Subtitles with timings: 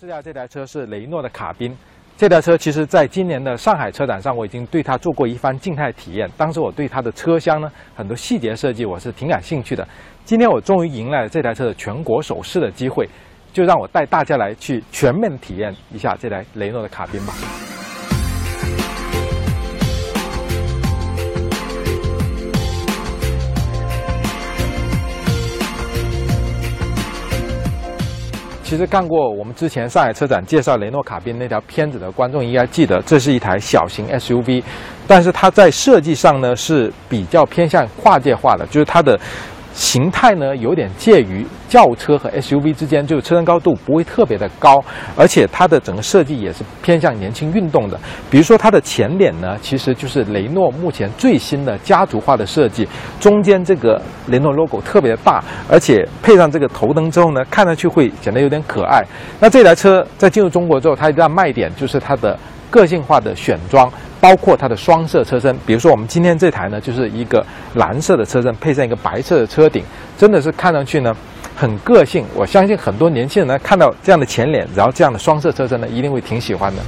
[0.00, 1.76] 试驾这台车是雷诺的卡宾。
[2.16, 6.30] 这台车其实在今年的上海车展上，我已经对它做过一番静态体验。
[6.36, 9.84] 当时我对它的车厢呢，很多细节设计我是挺感兴趣的。
[10.24, 13.08] 今天我终于迎来了这台车的全国首试的机会，
[13.52, 17.34] 就让我带大家来去全面体验一下这台雷诺的卡宾吧。
[28.68, 34.62] 其实看过我们之前上海车展介绍雷诺卡宾那条片子的观众应该记得，这是一台小型 SUV，
[35.06, 39.18] 但是它在设计上呢是比较偏向跨界化的，就是它的。
[39.78, 44.82] 形态呢，有点介于轿车和 SUV 之间，就是车身高度不会特别的高，
[45.16, 47.96] 而且它的整个设计也是偏向年轻运动的。
[48.28, 52.88] 比如说它的前脸呢，其实就是雷诺目前最新的家族化的设计，
[53.20, 59.00] 中间这个雷诺 logo 特别的大，而且配上这个头灯之后呢，看上去会显得有点可爱。
[59.38, 62.36] 那这台车在进入中国之后，它一大卖点就是它的
[62.70, 63.90] 个性化的选装。
[64.20, 67.40] 包括它的双色车身，比如说我们今天这台呢，就是一个
[67.74, 69.84] 蓝色的车身，配上一个白色的车顶，
[70.16, 71.16] 真的是看上去呢
[71.54, 72.24] 很个性。
[72.34, 76.82] 我相信很多年轻人呢看到这样的前脸，然后这样的双色车身呢，一定会挺喜欢的。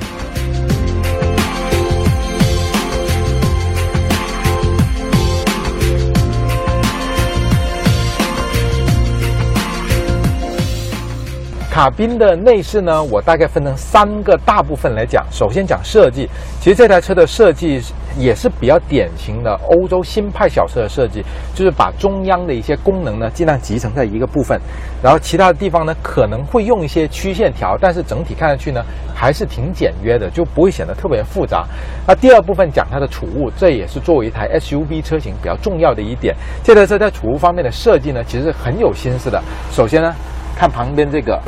[11.71, 15.25] 卡宾的内饰呢，我大概分成三个大部分来讲。
[15.31, 16.29] 首先讲设计，
[16.61, 17.81] 其实这台车的设计
[18.19, 24.61] 也是比较典型的欧洲新派小车的设计，就是把中央的一些功能呢尽量集成在一个部分，
[25.01, 28.83] 然后其他的地方呢可能会用一些曲线条，但是整体看上去呢
[29.15, 31.65] 还是挺简约的，就不会显得特别复杂。
[32.05, 36.35] 那第二部分讲它的储物，这也是作为一台 SUV 车型比较重要的一点。
[36.65, 39.41] 这台车在储物方面的设计呢，其实很有心思的。
[39.71, 40.13] 首先呢。
[40.61, 41.41] 看旁边这个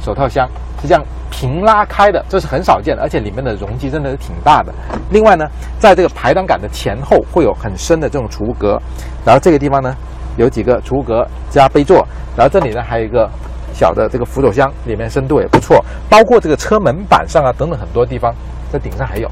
[0.00, 0.48] 手套箱
[0.80, 4.72] 是这样平拉开的，这是很少见的，而且里面的容积真的是挺大的。
[5.10, 5.44] 另外呢，
[5.80, 8.80] 在这个排挡杆的前后会有很深的这种储物格，
[9.24, 9.92] 然后这个地方呢
[10.36, 13.28] 有几个储物格加杯座，然后这里呢还有一个
[13.72, 15.84] 小的这个扶手箱，里面深度也不错。
[16.08, 18.32] 包括这个车门板上啊等等很多地方，
[18.72, 19.28] 在顶上还有。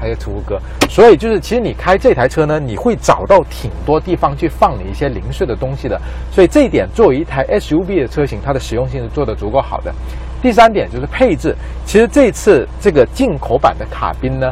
[0.00, 6.00] 还有储物格，所以就是其实你开这台车呢，你会找到挺多地方去放你一些零碎的东西的。
[6.32, 9.92] 所以这一点作为一台 SUV 的车型，它的实用性是做得足够好的。
[10.40, 14.50] 第三点就是配置，其实这次这个进口版的卡宾呢，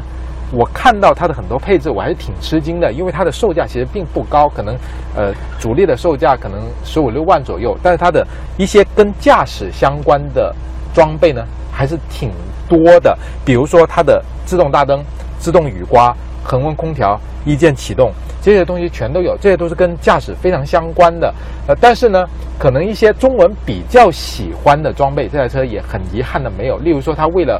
[0.52, 4.76] 我看到它的很多配置，我还是挺吃惊的，因为它的售价其实并不高，可能
[5.16, 8.26] 呃主力的售价可能十五六万左右，但是它的
[8.58, 10.54] 一些跟驾驶相关的
[10.92, 11.42] 装备呢，
[11.72, 12.30] 还是挺
[12.68, 15.02] 多的，比如说它的自动大灯。
[15.48, 16.14] 自动雨刮、
[16.44, 21.32] 恒温空调、一键启动，这些东西全都有，这些都是跟驾驶非常相关的。
[21.66, 22.22] 呃，但是呢，
[22.58, 26.76] 可能一些中文比较喜欢的装备，这台车也很遗憾的没有。
[26.76, 27.58] 例如说，它为了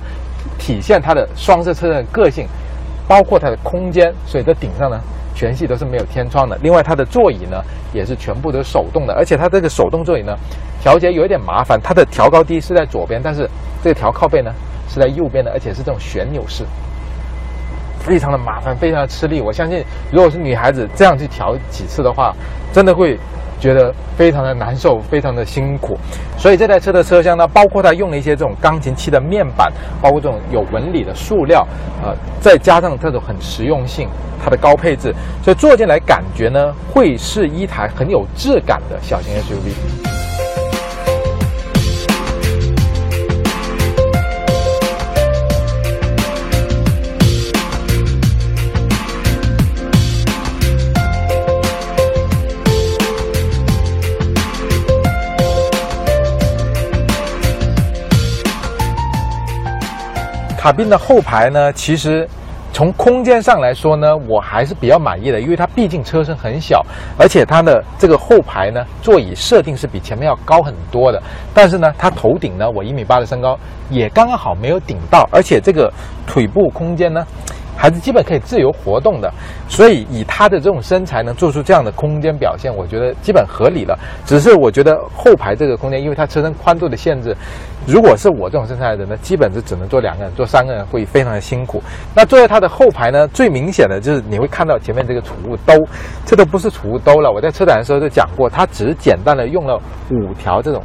[0.59, 2.47] 体现它的双色车身的个性，
[3.09, 5.00] 包括它的空间，所以在顶上呢，
[5.34, 6.59] 全系都是没有天窗的。
[6.62, 10.37] 另外，它的座椅呢，也是全部都是手动的，而且它这个手动座椅呢，
[10.82, 13.49] 调节有一点麻烦，它的调高低是在左边，但是
[13.82, 14.53] 这个调靠背呢
[14.91, 16.66] 是在右边的，而且是这种旋钮式。
[18.09, 19.43] 非常的麻烦，非常的吃力。
[19.43, 22.35] 我相信，如果是女孩子这样去调几次的话，
[22.73, 23.19] 真的会
[23.61, 25.99] 觉得非常的难受，非常的辛苦。
[26.39, 29.71] 所以这台车的车厢呢，包括它用了一些这种钢琴漆的面板，
[30.01, 31.67] 包括这种有纹理的塑料，
[32.03, 34.09] 呃，再加上这种很实用性，
[34.43, 40.28] 它的高配置，所以坐进来感觉呢，会是一台很有质感的小型 SUV。
[60.69, 62.29] 卡宾的后排呢，其实
[62.75, 66.84] 从空间上来说呢，我还是比较满意的，因为它毕竟车身很小，
[67.19, 71.23] 而且它的这个后排呢，座椅设定是比前面要高很多的。
[71.55, 73.59] 但是呢，它头顶呢，我一米八的身高
[73.89, 75.91] 也刚刚好没有顶到，而且这个
[76.26, 77.26] 腿部空间呢。
[77.81, 79.33] 还是基本可以自由活动的，
[79.69, 83.97] 所以以他的这种身材能做出这样的空间表现，我觉得基本合理了。
[84.27, 87.37] 只是我觉得后排这个空间，因为它车身宽度的限制，
[87.87, 91.81] 如果是我这种身材的人呢，基本是只能坐两个人，坐三个人会非常的辛苦。
[92.17, 95.73] 那坐在它的后排呢，最明显的就是你会看到前面这个储物兜，
[96.27, 97.31] 这都不是储物兜了。
[97.31, 99.81] 我在车展的时候就讲过，它只简单的用了
[100.11, 100.83] 五条这种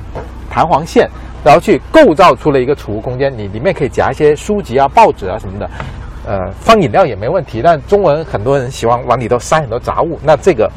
[0.48, 1.10] 弹簧线，
[1.44, 5.68] 然后去构造出了一个储物空间，你里面可以夹一些书籍啊、报纸啊什么的。
[6.25, 10.71] 呃，放饮料也没问题，但中文很多人喜欢往里头塞很多杂物，那这个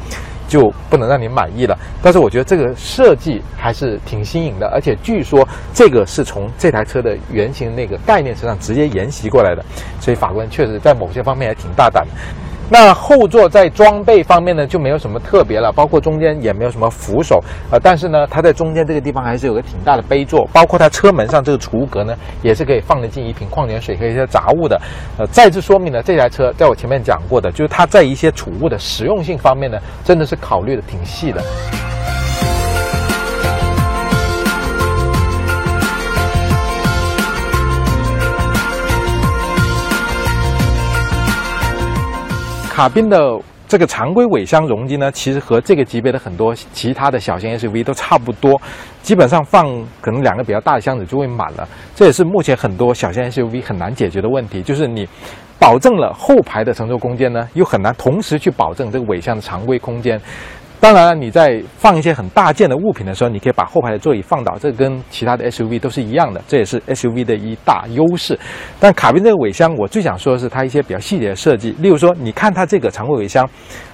[0.47, 1.77] 就不能让你满意了。
[2.01, 9.63] 但是我觉得这个设计还是挺新颖的，而且据说这个是从这台车的原型那个概念车上直接沿袭过来的，
[9.99, 12.05] 所以法国人确实在某些方面还挺大胆。
[12.69, 17.41] 那后座在装备方面呢，就没有什么特别了，包括中间也没有什么扶手，
[17.71, 24.79] 呃，但是呢，它在中间这个地方还是有个挺大的杯座，包括它车门上这个储物格呢，也是可以放得进一瓶矿泉水和一些杂物的。
[25.17, 31.41] 呃，再次说明了这台车在我前面讲过的，就是它在一些储物的实用性方面呢，真的是考虑的挺细的。
[42.77, 43.35] 卡宾的
[43.67, 48.61] 这个常规尾箱容积呢，其实和这个级别的很多其他的小型 SUV 都差不多，
[49.01, 49.65] 基本上放
[49.99, 51.67] 可能两个比较大的箱子就会满了。
[51.95, 55.09] 这也是目前很多小型 SUV 很难解决的问题，就是你
[55.57, 60.21] 保证了后排的乘坐空间呢，又很难同时去保证这个尾箱的常规空间。
[60.79, 68.39] 当然了，你在放一些很大件的物品的时候，你可以把后排的座椅放倒，这跟其他的 SUV 都是一样的，这也是 SUV 的一大优势。
[68.79, 73.43] 但卡宾这个尾箱，我最想说的是它一些比较细节的设计，例如说，你看它这个常规尾箱，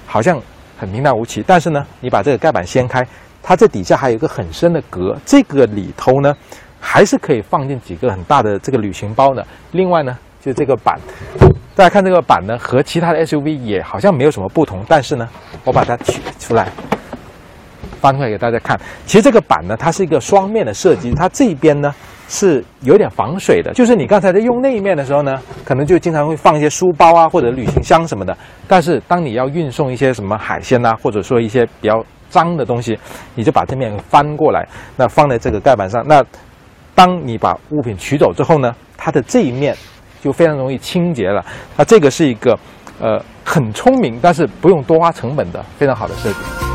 [0.06, 0.38] 好像
[0.76, 3.02] 很平淡无奇，但是呢，你把这个盖板掀开，
[3.42, 6.36] 它这底下还有一个很深的格，这个里头呢，
[6.78, 9.44] 还是可以放进几个很大的这个旅行包的。
[9.72, 11.00] 另外呢，就这个板。
[11.76, 15.28] 大家看这个板呢，和其他的 SUV 也好像没有什么不同，但是呢，
[15.64, 16.68] 我把它取出来，
[18.00, 18.80] 翻出来给大家看。
[19.06, 21.92] 其实这个板呢，它是一个双面的设计，它这边呢
[22.28, 23.72] 是有点防水的。
[23.72, 28.36] 就是你刚才在用那一面的时候呢，可能就经常会放一些书包啊或者旅行箱什么的。
[28.68, 32.00] 但是当你要运送一些什么海鲜呐，或者说一些比较
[32.30, 32.96] 脏的东西，
[33.34, 34.64] 你就把这面翻过来，
[34.96, 36.04] 那放在这个盖板上。
[36.06, 36.24] 那
[36.94, 39.76] 当你把物品取走之后呢，它的这一面。
[40.24, 41.44] 就非常容易清洁了，
[41.76, 42.58] 那这个是一个，
[42.98, 46.73] 呃，很聪明，但是不用多花成本的非常好的设计。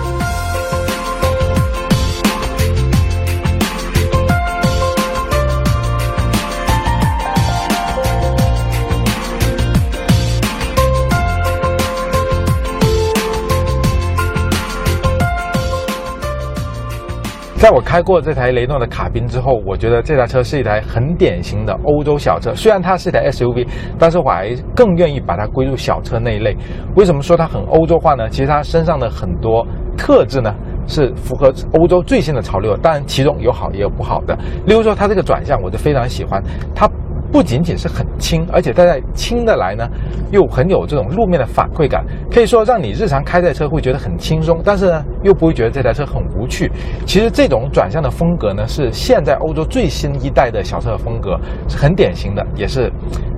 [17.59, 22.55] 在我开过这台雷诺的卡宾之后，我觉得这台车是一台很典型的欧洲小车。
[22.55, 23.67] 虽然它是一台 SUV，
[23.99, 26.55] 但是我还更愿意把它归入小车那一类。
[26.95, 28.29] 为什么说它很欧洲化呢？
[28.29, 29.67] 其实它身上的很多
[29.97, 30.55] 特质呢，
[30.87, 32.77] 是符合欧洲最新的潮流。
[32.77, 34.33] 当然，其中有好也有不好的。
[34.65, 36.41] 例如说，它这个转向，我就非常喜欢
[36.73, 36.89] 它。
[37.31, 39.87] 不仅仅是很轻，而且它在轻的来呢，
[40.31, 46.71] 又很有这种路面的反馈感，可以说让你日常开这车会觉得很轻松，但是呢，又不会觉得这台车很无趣。
[47.05, 52.91] 其实这种转向的风格呢，是现在欧洲最新一代的小车的风格，是很典型的，也是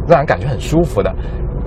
[0.08, 1.14] 让人感觉很舒服的。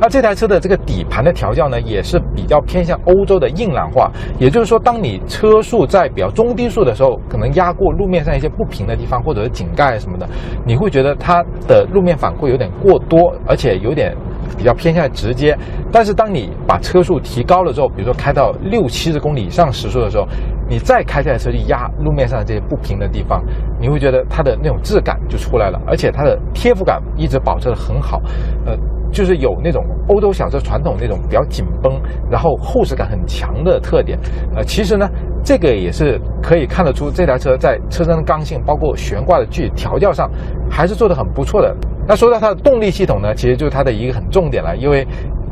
[0.01, 4.11] 那这台车的这个底盘的调教呢，也是比较偏向欧洲的硬朗化。
[4.39, 10.29] 也就是说，当你车速在比较中低速的时候，可能压过路面上一些不平的地方，或者是井盖什么的，
[10.67, 14.15] 你会觉得它的路面反馈有点过多，而且有点
[14.59, 15.57] 比较偏向直接。
[15.93, 20.27] 但是当你把车速提高了之后，比如说开到六七十公里以上时速的时候，
[20.69, 23.43] 你再开这台车去压路面上这些不平的地方，
[23.81, 28.21] 你会觉得它的那种质感就出来了，而且它的贴服感一直保持的很好，
[28.67, 28.77] 呃。
[29.15, 34.19] 就是有那种欧洲小车传统那种比较紧绷，然后厚实感很强的特点。
[34.57, 35.09] 呃，其实呢，
[35.45, 40.29] 这个也是可以看得出这台车在车身的刚性，包括悬挂的距调教上，
[40.69, 41.75] 还是做的很不错的。
[42.07, 45.07] 那说到它的动力系统呢，其实就是它的一个很重点了，因为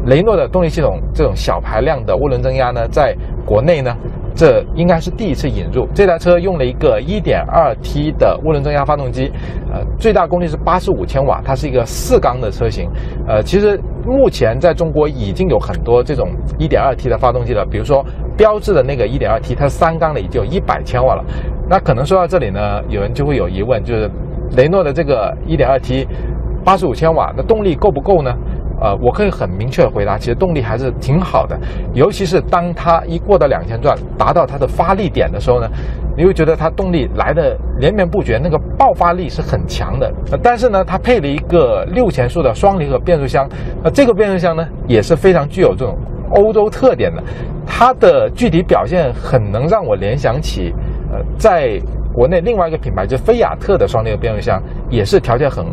[0.07, 3.97] 雷诺的动力系统这种小排量的涡轮增压呢，在国内呢。
[4.35, 9.31] 这应该是第一次引入这台车，用了一个 1.2T 的涡轮增压发动机，
[9.73, 12.89] 呃，最大功率是85千瓦，它是一个四缸的车型。
[13.29, 18.05] 呃，其实目前在中国已经有很多这种 1.2T 的发动机了，比如说
[18.37, 21.25] 标致的那个 1.2T，它三缸的已经有一百千瓦了。
[21.69, 24.11] 那可能说到这里呢，有人就会有疑问，就是
[24.57, 28.35] 雷诺的这个 1.2T，85 千瓦，那动力够不够呢？
[28.83, 31.57] 呃，我可以很明确的回答，其实动力还是挺好的，
[31.95, 35.69] 尤其是当它一过到两千转，达到它的发力点的时候呢，
[36.17, 40.13] 你会觉得它动力来的连绵不绝，那个爆发力是很强的。
[40.43, 43.49] 但是呢，它配了一个六前速的双离合变速箱，
[43.85, 45.97] 那这个变速箱呢也是非常具有这种
[46.31, 47.23] 欧洲特点的，
[47.65, 50.75] 它的具体表现很能让我联想起，
[51.13, 51.81] 呃，在
[52.13, 54.61] 国内另外一个品牌就菲亚特的双离合变速箱，
[54.91, 55.65] 也是条件很。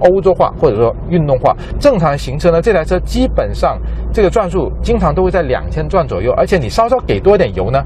[0.00, 3.78] 欧洲化或者说运动化，正常行车呢，这台车基本上
[4.12, 7.82] 这个转速经常都会在两千转左右，而且你稍稍给多一点油呢，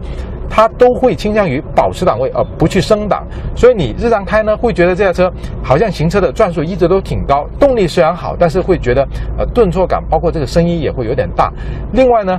[0.48, 3.24] 它都会倾向于保持档位而不去升档，
[3.54, 5.30] 所以你日常开呢会觉得这台车
[5.62, 9.06] 好像行车的转速一直都挺高，动力虽然好，但是会觉得
[9.38, 11.52] 呃顿挫感，包括这个声音也会有点大。
[11.92, 12.38] 另外呢，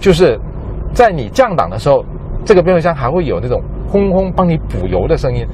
[0.00, 0.38] 就是
[0.92, 2.04] 在你降档的时候，
[2.44, 5.46] 这个变速箱还会有那种轰轰帮你补油的声音，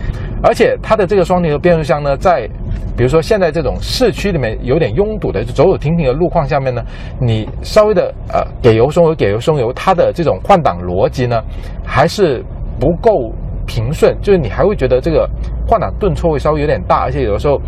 [0.43, 2.49] 而且它的这个双离合变速箱呢，在
[2.97, 6.83] 比如说现在这种市区里面有点拥堵的走走停停的路况下面呢，
[7.21, 11.41] 你稍微的呃给油松油给油松油，它的这种换挡逻辑呢
[11.85, 12.45] 还是
[12.81, 13.33] 不够
[13.67, 15.29] 平顺，就是你还会觉得这个
[15.67, 17.61] 换挡顿挫会稍微有点大，而且有的时候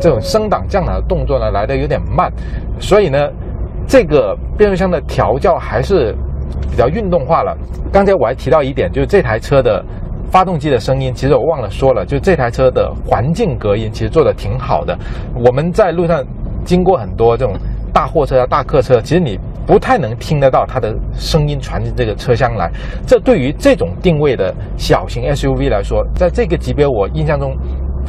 [0.00, 2.32] 这种升档降档的动作呢来的有点慢，
[2.78, 3.28] 所以呢。
[3.90, 6.14] 这个变速箱的调教还是
[6.70, 7.56] 比较运动化了。
[7.90, 9.82] 刚才我还提到一点，就是这台车的
[10.30, 14.96] 发动机的声音，其实我忘了说了，就这台车的环境隔音其实做的挺好的。
[15.34, 16.24] 我们在路上
[16.64, 17.54] 经过很多这种
[17.92, 22.70] 大货车啊、大客车，其实你不太能听得到它的声音传进这个车厢来。
[23.06, 27.56] 这对于这种定位的小型 SUV 来说，在这个级别，我印象中。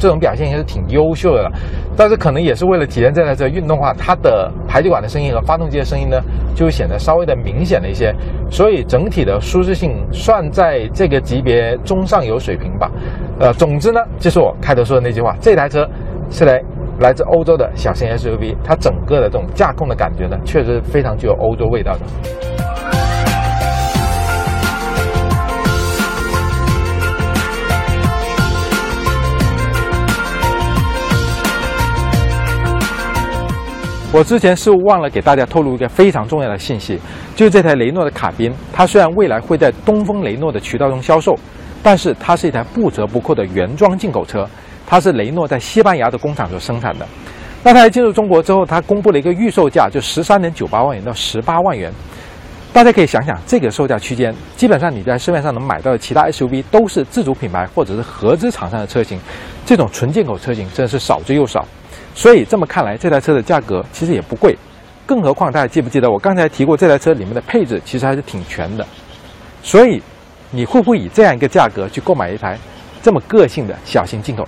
[0.00, 1.52] 这种表现也是挺优秀的了，
[1.94, 6.18] 但是可能也是为了体验这台车运动化，它的排气管的声音和发动机的声音呢，
[6.54, 8.14] 就显得稍微的明显了一些，
[8.50, 12.90] 所以整体的舒适性算在这个级别中上游水平吧。
[13.38, 15.86] 呃，总之呢，就是我开头说的那句话，这台车
[16.30, 16.62] 是来
[17.00, 22.69] 来自欧洲的小型 SUV，它整个的这种驾控的感觉呢，确实非常具有欧洲味道的。
[34.12, 36.98] 我之前是忘了给大家透露一个非常重要的信息，
[37.36, 41.38] 就是这台雷诺的卡宾，它虽然未来会在东风雷诺的渠道中销售，
[41.80, 44.44] 但是它是一台不折不扣的原装进口车，
[44.84, 47.06] 它是雷诺在西班牙的工厂所生产的。
[47.62, 51.92] 那它进入中国之后，它公布了一个预售价，就十三点九八万元到十八万元。
[52.72, 59.20] 大家可以想想，这个售价区间，基本上你在市面上能买到的其他 SUV 都是自主品牌或者是合资厂商的车型，
[59.64, 61.64] 这种纯进口车型真的是少之又少。
[62.14, 64.56] 所以这么看来，这台车的价格其实也不贵，
[65.06, 68.86] 更何况大家记不记得我刚才提过，这台车里面的配置其实还是挺全的。
[69.62, 70.02] 所以，
[70.50, 72.58] 你会不会以这样一个价格去购买一台
[73.02, 74.44] 这么个性的小型进口